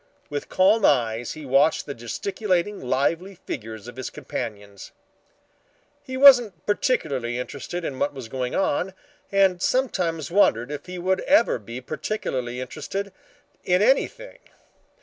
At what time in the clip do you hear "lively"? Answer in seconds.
2.83-3.35